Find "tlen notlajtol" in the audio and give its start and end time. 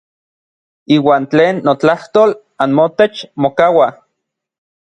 1.33-2.31